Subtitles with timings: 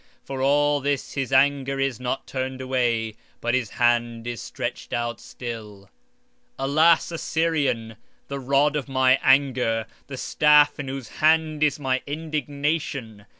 [0.23, 5.19] For all this his anger is not turned away, but his hand is stretched out
[5.21, 5.91] still.
[6.57, 7.95] 20:5 O Assyrian,
[8.27, 13.27] the rod of mine anger, and the staff in their hand is their indignation.